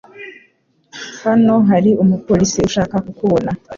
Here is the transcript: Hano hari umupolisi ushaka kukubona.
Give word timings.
Hano 1.23 1.53
hari 1.69 1.91
umupolisi 2.03 2.59
ushaka 2.69 2.95
kukubona. 3.05 3.49